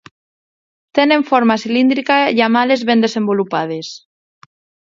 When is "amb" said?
2.49-2.63